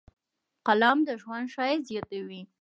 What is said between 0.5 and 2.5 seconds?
قلم د ژوند ښایست زیاتوي